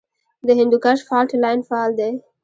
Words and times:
د 0.47 0.49
هندوکش 0.59 0.99
فالټ 1.07 1.29
لاین 1.43 1.59
فعال 1.67 1.91
دی 1.99 2.11